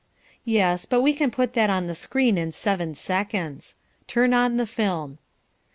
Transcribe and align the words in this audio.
Yes, 0.45 0.87
but 0.87 1.01
we 1.01 1.13
can 1.13 1.29
put 1.29 1.53
that 1.53 1.69
on 1.69 1.85
the 1.85 1.93
screen 1.93 2.35
in 2.35 2.53
seven 2.53 2.95
seconds. 2.95 3.75
Turn 4.07 4.33
on 4.33 4.57
the 4.57 4.65
film. 4.65 5.19